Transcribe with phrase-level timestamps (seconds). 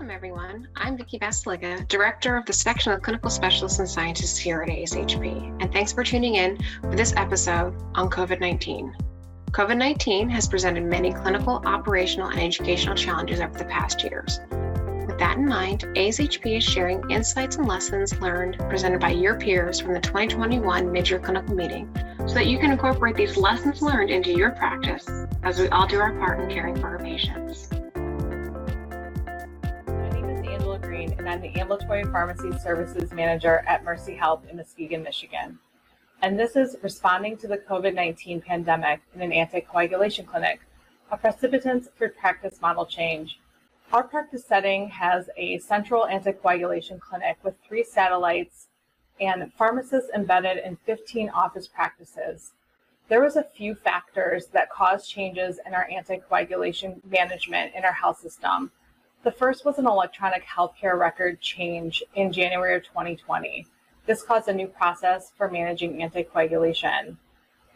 [0.00, 0.68] Welcome, everyone.
[0.76, 5.60] I'm Vicki Basalyga, Director of the Section of Clinical Specialists and Scientists here at ASHP,
[5.60, 8.96] and thanks for tuning in for this episode on COVID 19.
[9.50, 14.40] COVID 19 has presented many clinical, operational, and educational challenges over the past years.
[15.06, 19.80] With that in mind, ASHP is sharing insights and lessons learned presented by your peers
[19.80, 24.08] from the 2021 mid year clinical meeting so that you can incorporate these lessons learned
[24.08, 25.06] into your practice
[25.42, 27.69] as we all do our part in caring for our patients.
[31.30, 35.60] I'm the Ambulatory Pharmacy Services Manager at Mercy Health in Muskegon, Michigan.
[36.22, 40.58] And this is responding to the COVID 19 pandemic in an anticoagulation clinic,
[41.08, 43.38] a precipitance for practice model change.
[43.92, 48.66] Our practice setting has a central anticoagulation clinic with three satellites
[49.20, 52.54] and pharmacists embedded in 15 office practices.
[53.08, 58.18] There was a few factors that caused changes in our anticoagulation management in our health
[58.18, 58.72] system
[59.22, 63.66] the first was an electronic healthcare record change in January of 2020.
[64.06, 67.16] This caused a new process for managing anticoagulation.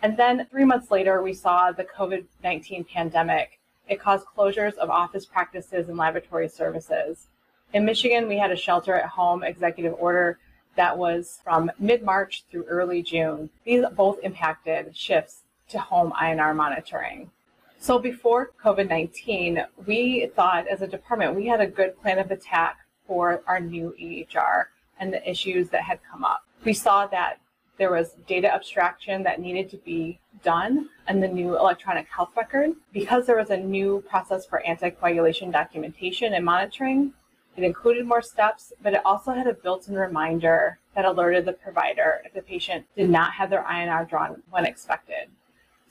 [0.02, 3.60] And then three months later, we saw the COVID 19 pandemic.
[3.88, 7.26] It caused closures of office practices and laboratory services.
[7.74, 10.38] In Michigan, we had a shelter at home executive order
[10.76, 13.50] that was from mid March through early June.
[13.64, 17.30] These both impacted shifts to home INR monitoring.
[17.84, 22.30] So before COVID 19, we thought as a department we had a good plan of
[22.30, 24.68] attack for our new EHR
[24.98, 26.46] and the issues that had come up.
[26.64, 27.40] We saw that
[27.76, 32.70] there was data abstraction that needed to be done in the new electronic health record.
[32.94, 37.12] Because there was a new process for anticoagulation documentation and monitoring,
[37.54, 41.52] it included more steps, but it also had a built in reminder that alerted the
[41.52, 45.28] provider if the patient did not have their INR drawn when expected.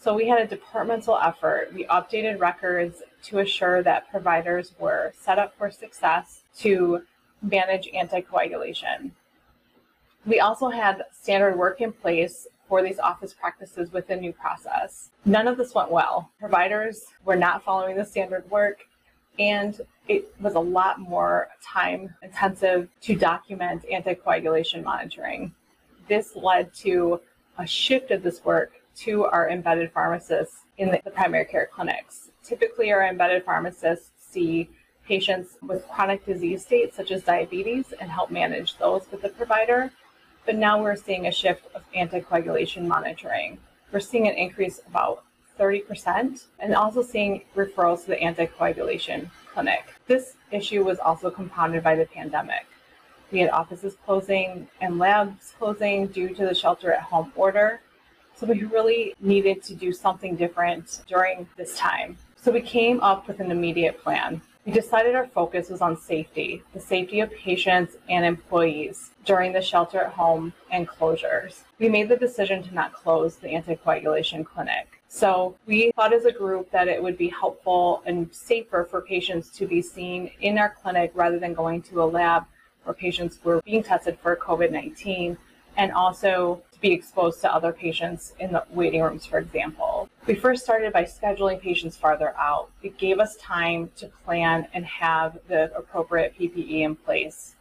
[0.04, 1.70] So we had a departmental effort.
[1.74, 7.04] We updated records to assure that providers were set up for success to
[7.42, 9.12] manage anticoagulation.
[10.26, 15.12] We also had standard work in place for these office practices with the new process.
[15.24, 16.32] None of this went well.
[16.38, 18.80] Providers were not following the standard work,
[19.40, 19.80] and
[20.10, 25.56] it was a lot more time intensive to document anticoagulation monitoring.
[26.10, 27.22] This led to
[27.58, 32.30] a shift of this work to our embedded pharmacists in the, primary care clinics.
[32.44, 34.70] Typically, our embedded pharmacists see
[35.06, 39.92] patients with chronic disease states such as diabetes and help manage those with the provider.
[40.46, 43.58] But now we're seeing a shift of anticoagulation monitoring.
[43.92, 45.24] We're seeing an increase about
[45.60, 49.94] 30% and also seeing referrals to the anticoagulation clinic.
[50.08, 52.66] This issue was also compounded by the pandemic.
[53.32, 57.82] We had offices closing and labs closing due to the shelter at home order.
[58.36, 62.18] So we really needed to do something different during this time.
[62.42, 64.42] So we came up with an immediate plan.
[64.66, 69.62] We decided our focus was on safety, the safety of patients and employees during the
[69.62, 71.62] shelter at home and closures.
[71.80, 74.88] We made the decision to not close the anticoagulation clinic.
[75.10, 79.50] So we thought as a group that it would be helpful and safer for patients
[79.52, 82.46] to be seen in our clinic rather than going to a lab
[82.84, 85.38] where patients were being tested for COVID 19
[85.78, 90.10] and also be exposed to other patients in the waiting rooms, for example.
[90.28, 92.70] We first started by scheduling patients farther out.
[92.84, 97.56] It gave us time to plan and have the appropriate PPE in place.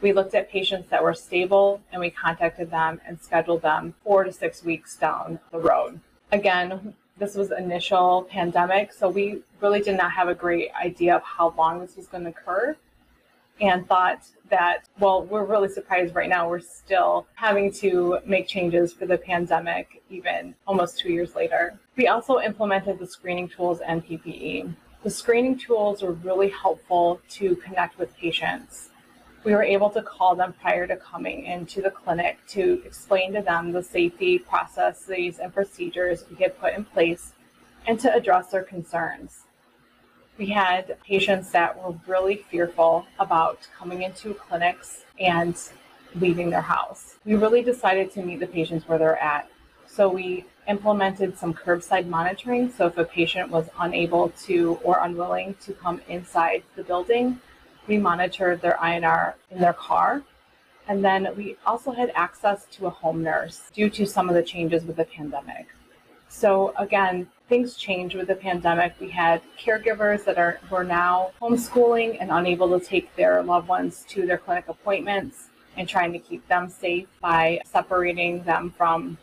[0.00, 4.22] We looked at patients that were stable and we contacted them and scheduled them four
[4.22, 6.00] to six weeks down the road.
[6.30, 11.22] Again, this was initial pandemic, so we really did not have a great idea of
[11.24, 12.76] how long this was going to occur
[13.60, 16.48] and thought that, well, we're really surprised right now.
[16.48, 21.78] We're still having to make changes for the pandemic, even almost two years later.
[21.96, 24.74] We also implemented the screening tools and PPE.
[25.02, 28.90] The screening tools were really helpful to connect with patients.
[29.44, 33.40] We were able to call them prior to coming into the clinic to explain to
[33.40, 37.32] them the safety processes and procedures we had put in place
[37.86, 39.44] and to address their concerns
[40.38, 45.60] we had patients that were really fearful about coming into clinics and
[46.14, 47.16] leaving their house.
[47.24, 49.50] We really decided to meet the patients where they're at.
[49.86, 52.70] So we implemented some curbside monitoring.
[52.70, 57.40] So if a patient was unable to or unwilling to come inside the building,
[57.88, 60.22] we monitored their INR in their car.
[60.86, 64.42] And then we also had access to a home nurse due to some of the
[64.42, 65.66] changes with the pandemic.
[66.28, 68.94] So again, things changed with the pandemic.
[69.00, 74.04] We had caregivers that are were now homeschooling and unable to take their loved ones
[74.08, 79.16] to their clinic appointments and trying to keep them safe by separating them from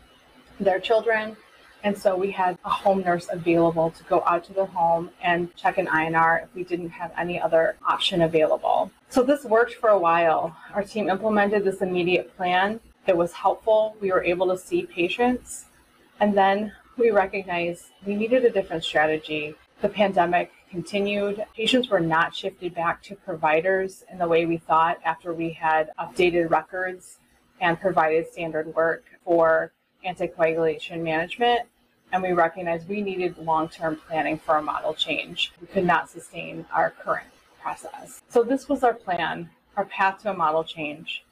[0.60, 1.36] their children.
[1.84, 5.56] And so we had a home nurse available to go out to the home and
[5.56, 8.90] check an INR if we didn't have any other option available.
[9.10, 10.56] So this worked for a while.
[10.74, 12.80] Our team implemented this immediate plan.
[13.06, 13.96] It was helpful.
[14.02, 15.66] We were able to see patients.
[16.20, 19.56] And then we recognized we needed a different strategy.
[19.82, 21.44] The pandemic continued.
[21.56, 25.92] Patients were not shifted back to providers in the way we thought after we had
[26.00, 27.20] updated records
[27.62, 29.72] and provided standard work for
[30.06, 31.62] anticoagulation management.
[32.12, 35.54] And we recognized we needed long term planning for a model change.
[35.60, 37.28] We could not sustain our current
[37.62, 38.22] process.
[38.30, 41.26] So, this was our plan, our path to a model change.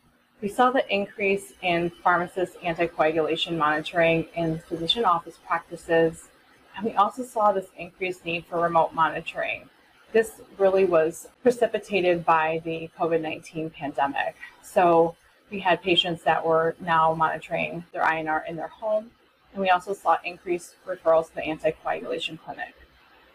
[0.44, 6.28] We saw the increase in pharmacist anticoagulation monitoring in physician office practices,
[6.76, 9.70] and we also saw this increased need for remote monitoring.
[10.12, 14.36] This really was precipitated by the COVID 19 pandemic.
[14.62, 15.16] So,
[15.50, 19.12] we had patients that were now monitoring their INR in their home,
[19.54, 22.76] and we also saw increased referrals to the anticoagulation clinic.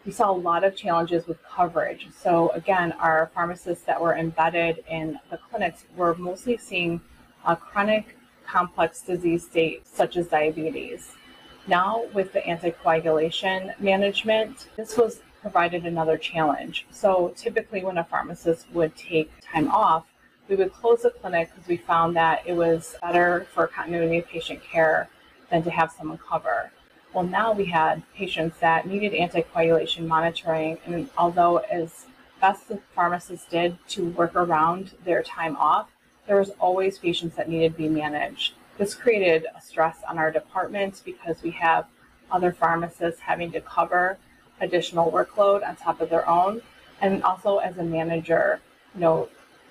[0.09, 2.07] We saw a lot of challenges with coverage.
[2.19, 6.99] So, again, our pharmacists that were embedded in the clinics were mostly seeing
[7.45, 11.11] a chronic complex disease state such as diabetes.
[11.67, 16.87] Now, with the anticoagulation management, this was provided another challenge.
[16.89, 20.05] So, typically, when a pharmacist would take time off,
[20.47, 24.25] we would close the clinic because we found that it was better for continuity of
[24.25, 25.07] patient care
[25.51, 26.71] than to have someone cover.
[27.13, 32.05] Well, now we had patients that needed anticoagulation monitoring, and although as
[32.39, 35.89] best the pharmacists did to work around their time off,
[36.27, 38.53] there was always patients that needed to be managed.
[38.77, 41.87] This created a stress on our department because we have
[42.31, 44.17] other pharmacists having to cover
[44.61, 46.61] additional workload on top of their own.
[47.01, 48.61] And also as a manager,
[48.93, 49.29] you know,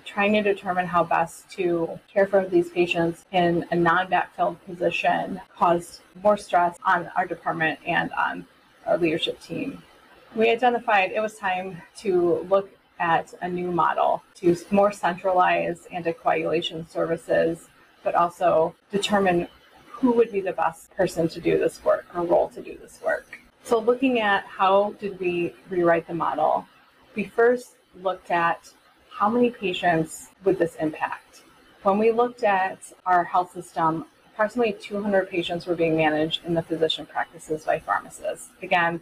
[0.09, 6.01] trying to determine how best to care for these patients in a non-backfilled position caused
[6.23, 8.45] more stress on our department and on
[8.87, 9.83] our leadership team.
[10.35, 16.89] We identified it was time to look at a new model to more centralize anticoagulation
[16.89, 17.69] services,
[18.03, 19.47] but also determine
[19.91, 22.99] who would be the best person to do this work or role to do this
[23.05, 23.39] work.
[23.63, 26.65] So looking at how did we rewrite the model,
[27.15, 28.71] we first looked at
[29.11, 31.43] how many patients would this impact?
[31.83, 36.61] When we looked at our health system, approximately 200 patients were being managed in the
[36.61, 38.49] physician practices by pharmacists.
[38.61, 39.01] Again,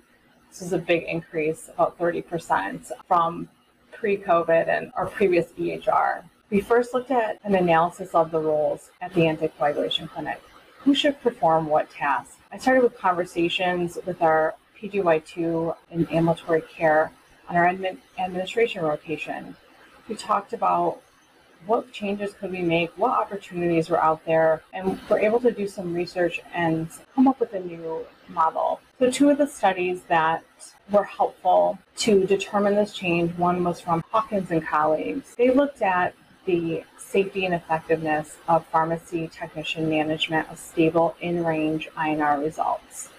[0.49, 3.49] this is a big increase, about 30% from
[3.91, 6.23] pre-COVID and our previous EHR.
[6.49, 10.41] We first looked at an analysis of the roles at the anticoagulation clinic.
[10.79, 12.37] Who should perform what tasks?
[12.51, 17.11] I started with conversations with our PGY2 in ambulatory care
[17.49, 19.55] on our admin, administration rotation
[20.07, 21.01] we talked about
[21.65, 25.67] what changes could we make, what opportunities were out there, and we're able to do
[25.67, 28.79] some research and come up with a new model.
[28.99, 30.43] So, two of the studies that
[30.91, 35.35] were helpful to determine this change one was from Hawkins and colleagues.
[35.35, 36.13] They looked at
[36.45, 43.09] the safety and effectiveness of pharmacy technician management of stable in range INR results.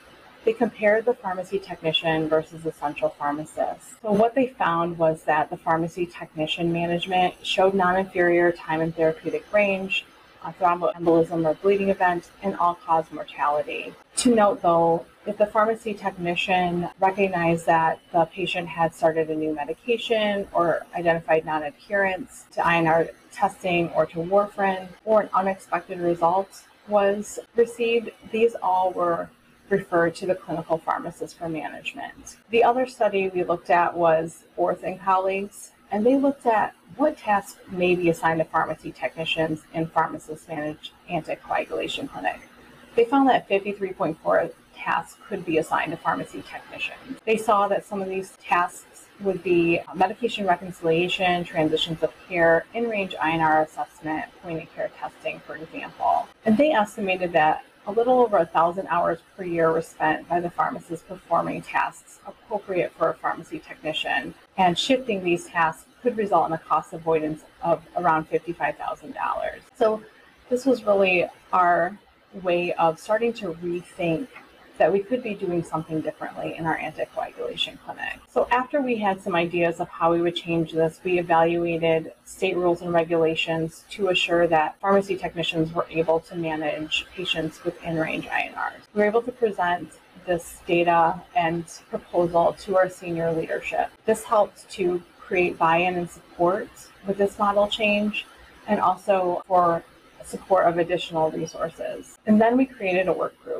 [0.45, 4.01] They compared the pharmacy technician versus the central pharmacist.
[4.03, 8.95] So, what they found was that the pharmacy technician management showed non inferior time and
[8.95, 10.05] therapeutic range,
[10.45, 13.93] a thromboembolism or bleeding event, and all cause mortality.
[14.17, 19.55] To note though, if the pharmacy technician recognized that the patient had started a new
[19.55, 26.65] medication or identified non adherence to INR testing or to warfarin, or an unexpected result
[26.89, 29.29] was received, these all were
[29.71, 32.37] referred to the clinical pharmacist for management.
[32.51, 37.17] The other study we looked at was Orth and colleagues, and they looked at what
[37.17, 42.41] tasks may be assigned to pharmacy technicians in pharmacist managed anticoagulation clinic.
[42.95, 47.19] They found that 53.4 tasks could be assigned to pharmacy technicians.
[47.25, 52.89] They saw that some of these tasks would be medication reconciliation, transitions of care, in
[52.89, 56.29] range INR assessment, point of care testing, for example.
[56.45, 60.41] And they estimated that a little over a thousand hours per year were spent by
[60.41, 66.49] the pharmacist performing tasks appropriate for a pharmacy technician, and shifting these tasks could result
[66.49, 69.15] in a cost avoidance of around $55,000.
[69.75, 70.03] So,
[70.51, 71.99] this was really our
[72.43, 74.29] way of starting to rethink
[74.79, 78.21] that we could be doing something differently in our anticoagulation clinic.
[78.31, 82.57] So, after we had some ideas of how we would change this, we evaluated state
[82.57, 87.99] rules and regulations to assure that pharmacy technicians were able to manage patients with in
[87.99, 88.81] range INRs.
[88.95, 89.91] We were able to present
[90.27, 93.89] this data and proposal to our senior leadership.
[94.05, 96.69] This helped to create buy in and support
[97.07, 98.27] with this model change
[98.67, 99.83] and also for
[100.25, 102.19] support of additional resources.
[102.27, 103.58] And then we created a work group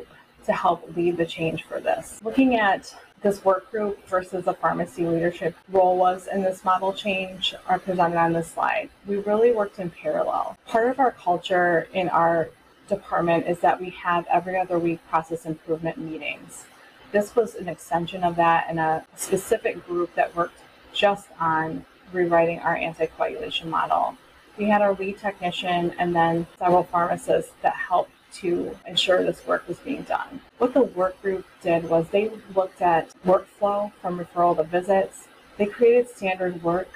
[0.49, 2.21] to help lead the change for this.
[2.25, 7.55] Looking at this work group versus the pharmacy leadership role was in this model change
[7.67, 8.89] are presented on this slide.
[9.07, 10.57] We really worked in parallel.
[10.67, 12.49] Part of our culture in our
[12.89, 16.65] department is that we have every other week process improvement meetings.
[17.13, 20.59] This was an extension of that and a specific group that worked
[20.95, 24.17] just on rewriting our anticoagulation model.
[24.57, 29.67] We had our lead technician and then several pharmacists that helped to ensure this work
[29.69, 30.41] was being done.
[30.59, 35.29] What the work group did was they looked at workflow from referral to visits.
[35.57, 36.89] They created standard work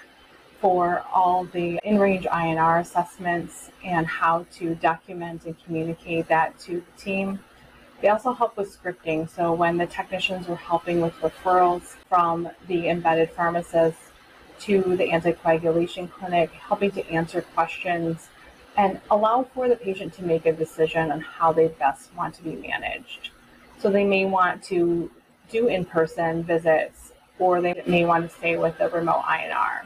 [0.61, 6.83] for all the in range INR assessments and how to document and communicate that to
[6.83, 7.41] the team.
[8.01, 9.29] They also help with scripting.
[9.29, 13.99] So when the technicians were helping with referrals from the embedded pharmacist
[14.61, 18.29] to the anticoagulation clinic, helping to answer questions
[18.77, 22.43] and allow for the patient to make a decision on how they best want to
[22.43, 23.31] be managed.
[23.79, 25.11] So they may want to
[25.51, 29.85] do in person visits or they may want to stay with the remote INR.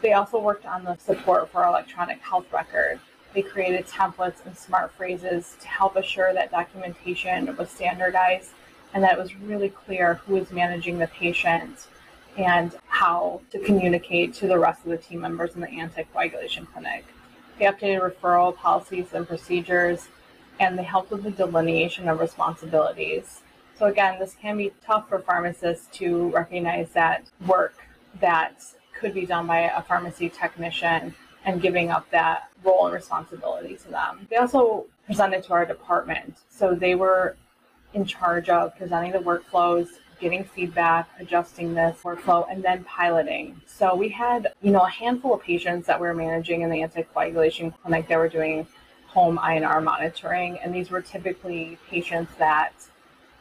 [0.00, 2.98] They also worked on the support for electronic health record.
[3.34, 8.50] They created templates and smart phrases to help assure that documentation was standardized
[8.94, 11.86] and that it was really clear who was managing the patient
[12.36, 17.04] and how to communicate to the rest of the team members in the anticoagulation clinic.
[17.64, 20.08] Updated referral policies and procedures,
[20.60, 23.40] and they helped with the delineation of responsibilities.
[23.78, 27.74] So, again, this can be tough for pharmacists to recognize that work
[28.20, 28.62] that
[28.98, 31.14] could be done by a pharmacy technician
[31.44, 34.26] and giving up that role and responsibility to them.
[34.30, 36.36] They also presented to our department.
[36.48, 37.36] So, they were
[37.94, 39.88] in charge of presenting the workflows,
[40.22, 43.60] getting feedback, adjusting this workflow, and then piloting.
[43.66, 46.78] So we had, you know, a handful of patients that we were managing in the
[46.78, 48.66] anticoagulation clinic that were doing
[49.08, 52.72] home INR monitoring, and these were typically patients that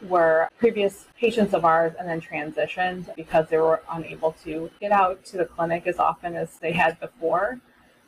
[0.01, 5.23] were previous patients of ours and then transitioned because they were unable to get out
[5.23, 7.59] to the clinic as often as they had before.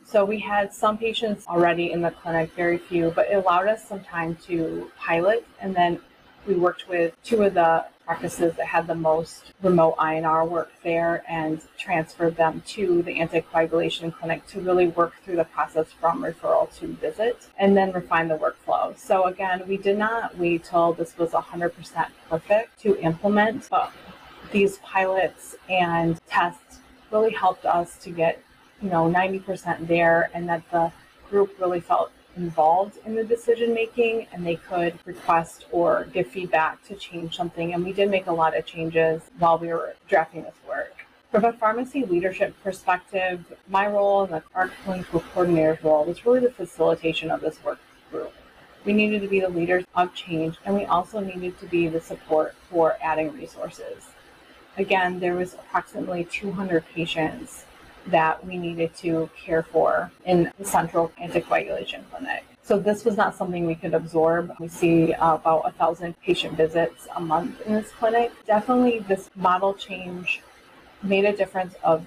[0.04, 3.88] So we had some patients already in the clinic, very few, but it allowed us
[3.88, 5.46] some time to pilot.
[5.60, 6.00] And then
[6.46, 11.22] we worked with two of the practices that had the most remote INR work there
[11.28, 16.72] and transferred them to the anticoagulation clinic to really work through the process from referral
[16.78, 18.96] to visit and then refine the workflow.
[18.98, 23.92] So again, we did not wait till this was 100% perfect to implement, but
[24.52, 26.80] these pilots and tests
[27.10, 28.42] really helped us to get,
[28.82, 30.92] you know, 90% there and that the
[31.30, 36.82] group really felt involved in the decision making and they could request or give feedback
[36.84, 37.74] to change something.
[37.74, 41.06] And we did make a lot of changes while we were drafting this work.
[41.30, 46.40] From a pharmacy leadership perspective, my role and the our clinical coordinator's role was really
[46.40, 48.32] the facilitation of this work group.
[48.84, 52.00] We needed to be the leaders of change and we also needed to be the
[52.00, 54.04] support for adding resources.
[54.76, 57.64] Again, there was approximately 200 patients
[58.06, 62.44] that we needed to care for in the central anticoagulation clinic.
[62.62, 64.52] So this was not something we could absorb.
[64.58, 68.32] We see about a thousand patient visits a month in this clinic.
[68.46, 70.40] Definitely this model change
[71.02, 72.06] made a difference of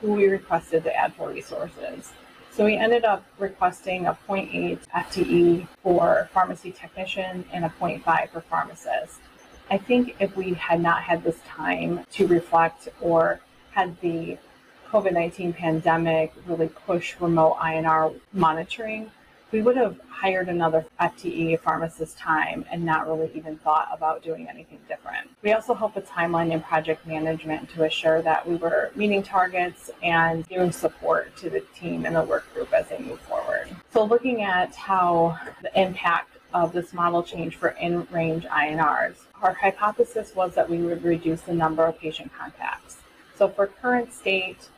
[0.00, 2.12] who we requested to add for resources.
[2.50, 8.42] So we ended up requesting a 0.8 FTE for pharmacy technician and a 0.5 for
[8.42, 9.20] pharmacist.
[9.70, 13.40] I think if we had not had this time to reflect or
[13.72, 14.38] had the
[14.90, 19.10] COVID 19 pandemic really pushed remote INR monitoring,
[19.54, 24.48] we would have hired another FTE pharmacist time and not really even thought about doing
[24.48, 25.30] anything different.
[25.42, 29.92] We also help with timeline and project management to assure that we were meeting targets
[30.02, 33.68] and giving support to the team and the work group as they move forward.
[33.92, 39.52] So, looking at how the impact of this model change for in range INRs, our
[39.52, 42.96] hypothesis was that we would reduce the number of patient contacts.
[43.36, 44.68] So, for current state,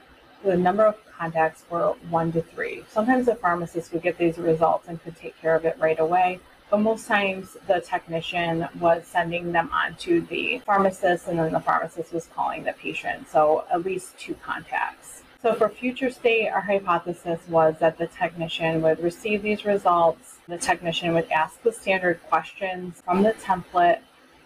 [0.46, 2.84] the number of contacts were one to three.
[2.88, 6.38] Sometimes the pharmacist would get these results and could take care of it right away.
[6.70, 11.60] But most times the technician was sending them on to the pharmacist and then the
[11.60, 13.28] pharmacist was calling the patient.
[13.28, 15.22] So at least two contacts.
[15.42, 20.38] So for future state, our hypothesis was that the technician would receive these results.
[20.46, 23.98] The technician would ask the standard questions from the template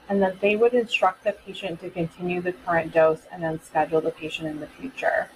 [0.09, 4.01] and that they would instruct the patient to continue the current dose and then schedule
[4.01, 5.29] the patient in the future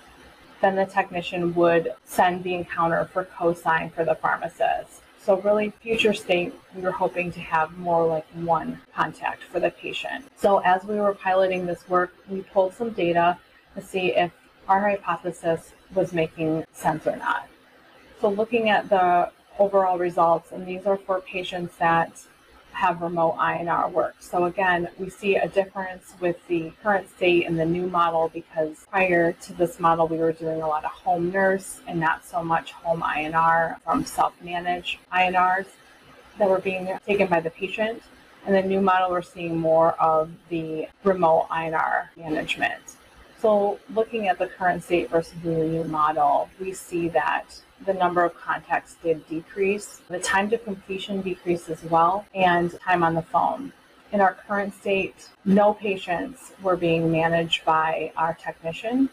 [0.64, 5.02] then the technician would send the encounter for cosign for the pharmacist.
[5.23, 9.71] So really future state, we were hoping to have more like one contact for the
[9.71, 10.25] patient.
[10.37, 13.38] So as we were piloting this work, we pulled some data
[13.75, 14.33] to see if
[14.66, 17.47] our hypothesis was making sense or not.
[18.23, 22.23] So looking at the overall results, and these are for patients that
[22.75, 24.16] have remote INR work.
[24.21, 28.85] So again, we see a difference with the current state and the new model because
[28.90, 32.43] prior to this model, we were doing a lot of home nurse and not so
[32.43, 35.66] much home INR from self-managed INRs
[36.38, 38.02] that were being taken by the patient.
[38.45, 42.83] And the new model, we're seeing more of the remote INR management.
[43.40, 47.45] So looking at the current state versus the new model, we see that
[47.85, 50.00] the number of contacts did decrease.
[50.09, 53.73] The time to completion decreased as well, and time on the phone.
[54.12, 59.11] In our current state, no patients were being managed by our technician.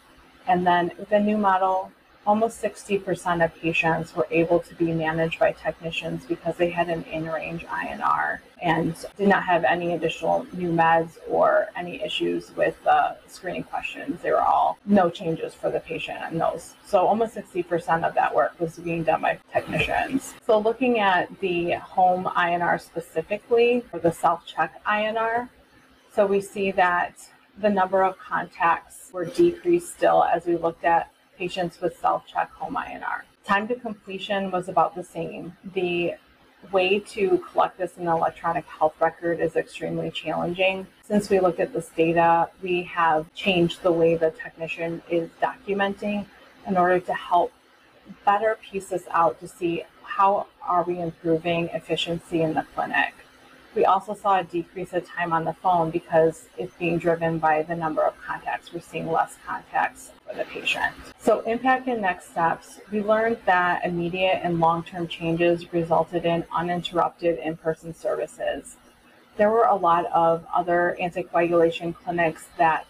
[0.48, 1.92] And then with the new model,
[2.26, 7.04] almost 60% of patients were able to be managed by technicians because they had an
[7.04, 12.82] in range INR and did not have any additional new meds or any issues with
[12.84, 14.22] the screening questions.
[14.22, 16.76] They were all no changes for the patient on those.
[16.86, 20.36] So almost 60% of that work was being done by technicians.
[20.46, 25.50] So looking at the home INR specifically, or the self check INR,
[26.14, 27.16] so we see that
[27.58, 31.12] the number of contacts were decreased still as we looked at
[31.42, 33.22] patients with self-check home INR.
[33.44, 35.58] Time to completion was about the same.
[35.74, 36.14] The
[36.72, 40.86] way to collect this in the electronic health record is extremely challenging.
[41.04, 46.28] Since we looked at this data, we have changed the way the technician is documenting
[46.68, 47.52] in order to help
[48.24, 53.16] better piece this out to see how are we improving efficiency in the clinic.
[53.74, 57.64] We also saw a decrease of time on the phone because it's being driven by
[57.64, 58.74] the number of contacts.
[58.74, 60.94] We're seeing less contacts for the patient.
[61.20, 62.82] So, impact and next steps.
[62.92, 68.76] We learned that immediate and long term changes resulted in uninterrupted in person services.
[69.38, 72.86] There were a lot of other anticoagulation clinics that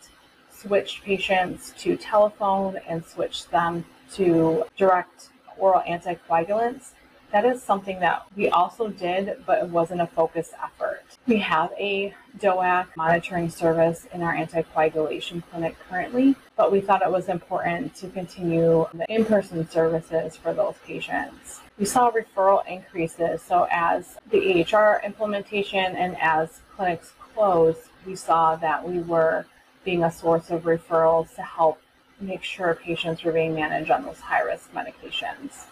[0.50, 6.94] switched patients to telephone and switched them to direct oral anticoagulants
[7.32, 11.04] that is something that we also did, but it wasn't a focused effort.
[11.28, 17.12] We have a DOAC monitoring service in our anticoagulation clinic currently, but we thought it
[17.12, 21.62] was important to continue the in person services for those patients.
[21.78, 23.42] We saw referral increases.
[23.42, 29.46] So, as the EHR implementation and as clinics closed, we saw that we were
[29.84, 31.82] being a source of referrals to help
[32.20, 35.66] make sure patients were being managed on those high risk medications.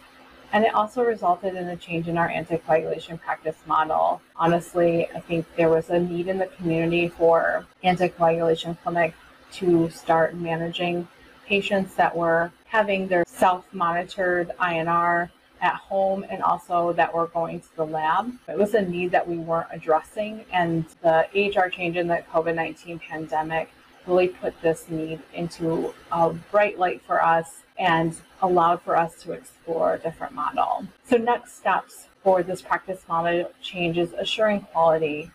[0.51, 4.21] And it also resulted in a change in our anticoagulation practice model.
[4.35, 9.13] Honestly, I think there was a need in the community for anticoagulation clinic
[9.53, 11.07] to start managing
[11.45, 15.29] patients that were having their self monitored INR
[15.61, 18.31] at home and also that were going to the lab.
[18.47, 22.55] It was a need that we weren't addressing, and the EHR change in the COVID
[22.55, 23.69] 19 pandemic
[24.09, 29.31] really put this need into a bright light for us and allowed for us to
[29.31, 30.87] explore a different model.
[31.07, 35.31] So, next steps for this practice model change is assuring quality.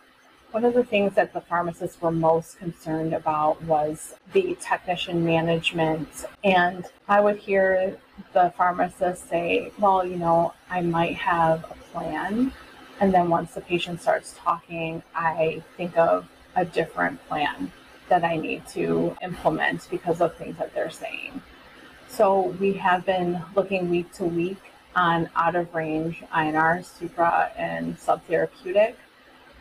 [0.51, 6.09] One of the things that the pharmacists were most concerned about was the technician management.
[6.45, 7.97] And I would hear
[8.33, 12.53] the pharmacist say, Well, you know, I might have a plan.
[13.01, 17.73] And then once the patient starts talking, I think of a different plan
[18.09, 21.43] that I need to implement because of things that they're saying.
[22.09, 24.59] So we have been looking week to week
[24.95, 28.95] on out of range INR, supra, and subtherapeutic,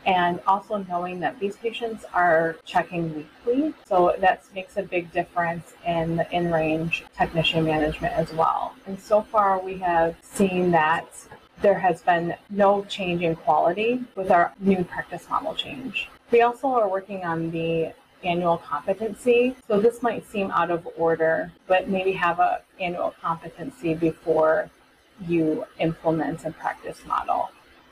[0.05, 3.73] and also knowing that these patients are checking weekly.
[3.87, 8.75] So that makes a big difference in the in range technician management as well.
[8.85, 11.07] And so far, we have seen that
[11.61, 16.09] there has been no change in quality with our new practice model change.
[16.29, 17.93] We also are working on the
[18.23, 19.55] annual competency.
[19.67, 24.69] So this might seem out of order, but maybe have a annual competency before
[25.27, 27.49] you implement and practice model.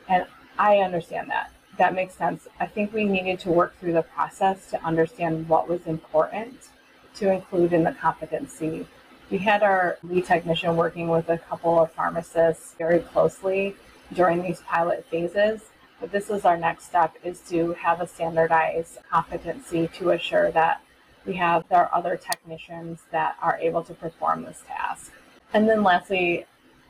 [0.08, 0.26] And
[0.58, 1.52] I understand that.
[1.78, 2.48] That makes sense.
[2.60, 6.70] I think we needed to work through the process to understand what was important
[7.15, 8.86] to include in the competency.
[9.30, 13.76] We had our lead technician working with a couple of pharmacists very closely
[14.13, 15.62] during these pilot phases
[16.07, 20.81] this is our next step is to have a standardized competency to assure that
[21.25, 25.11] we have our other technicians that are able to perform this task.
[25.53, 26.45] And then lastly,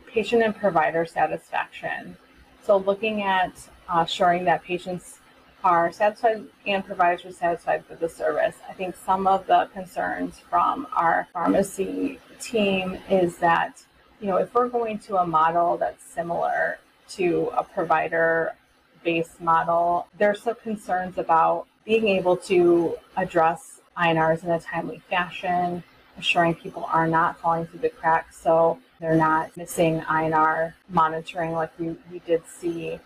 [0.07, 2.15] patient and provider satisfaction.
[2.63, 3.53] So looking at
[3.89, 5.19] uh, assuring that patients
[5.63, 8.55] are satisfied and providers are satisfied with the service.
[8.69, 13.83] I think some of the concerns from our pharmacy team is that,
[14.19, 18.55] you know, if we're going to a model that's similar to a provider
[19.03, 25.83] based model, there's some concerns about being able to address INRs in a timely fashion,
[26.17, 31.71] assuring people are not falling through the cracks so they're not missing INR monitoring like
[31.79, 32.99] we, we did see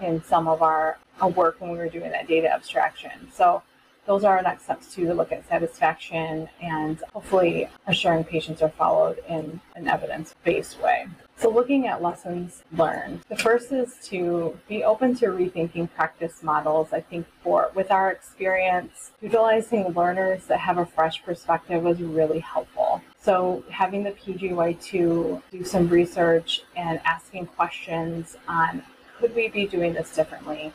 [0.00, 0.98] in some of our
[1.36, 3.10] work when we were doing that data abstraction.
[3.32, 3.62] So
[4.06, 9.18] those are our next steps to look at satisfaction and hopefully assuring patients are followed
[9.28, 11.06] in an evidence based way.
[11.36, 16.92] So, looking at lessons learned, the first is to be open to rethinking practice models.
[16.92, 22.38] I think for with our experience, utilizing learners that have a fresh perspective was really
[22.38, 23.02] helpful.
[23.20, 28.82] So, having the PGY2 do some research and asking questions on
[29.18, 30.72] could we be doing this differently?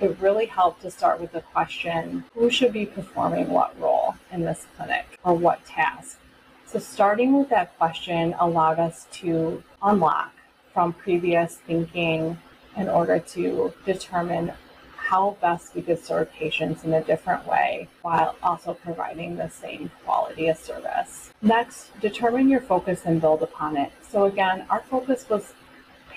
[0.00, 4.42] It really helped to start with the question who should be performing what role in
[4.42, 6.18] this clinic or what task?
[6.66, 10.32] So, starting with that question allowed us to unlock
[10.72, 12.38] from previous thinking
[12.76, 14.52] in order to determine
[14.96, 19.90] how best we could serve patients in a different way while also providing the same
[20.04, 21.32] quality of service.
[21.40, 23.90] Next, determine your focus and build upon it.
[24.06, 25.54] So, again, our focus was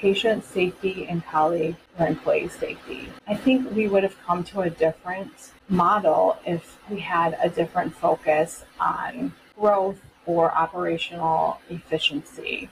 [0.02, 3.08] patient safety and colleague or employee safety.
[3.28, 7.94] I think we would have come to a different model if we had a different
[7.96, 12.68] focus on growth or operational efficiency.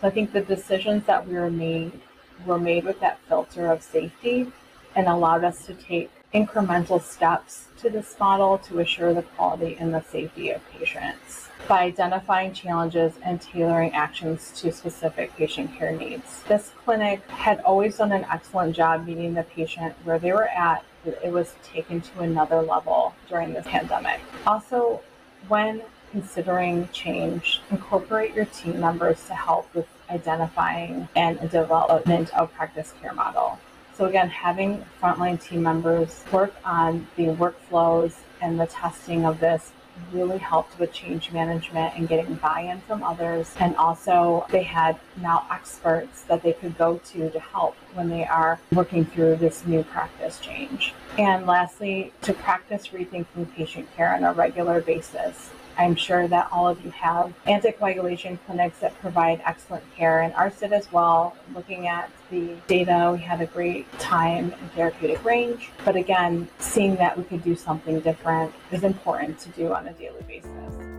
[0.00, 1.98] So I think the decisions that we were made
[2.44, 4.52] were made with that filter of safety
[4.94, 9.94] and allowed us to take incremental steps to this model to assure the quality and
[9.94, 16.42] the safety of patients by identifying challenges and tailoring actions to specific patient care needs.
[16.48, 20.84] This clinic had always done an excellent job meeting the patient where they were at.
[21.06, 24.20] It was taken to another level during this pandemic.
[24.46, 25.00] Also,
[25.48, 32.92] when considering change, incorporate your team members to help with identifying and development of practice
[33.00, 33.58] care model.
[33.96, 39.70] So again, having frontline team members work on the workflows and the testing of this
[40.12, 43.54] really helped with change management and getting buy-in from others.
[43.60, 48.24] And also they had now experts that they could go to to help when they
[48.24, 50.92] are working through this new practice change.
[51.16, 55.50] And lastly, to practice rethinking patient care on a regular basis.
[55.76, 60.72] I'm sure that all of you have anticoagulation clinics that provide excellent care, and did
[60.72, 61.36] as well.
[61.54, 65.70] Looking at the data, we had a great time in therapeutic range.
[65.84, 69.92] But again, seeing that we could do something different is important to do on a
[69.94, 70.93] daily basis.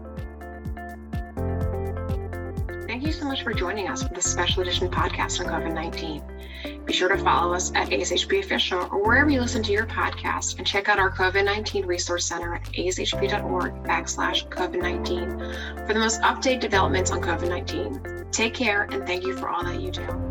[3.06, 6.86] Thank you so much for joining us for this special edition podcast on COVID 19.
[6.86, 10.58] Be sure to follow us at ASHP Official or wherever you listen to your podcast
[10.58, 15.38] and check out our COVID 19 Resource Center at ashp.org backslash COVID 19
[15.86, 18.26] for the most updated developments on COVID 19.
[18.32, 20.25] Take care and thank you for all that you do.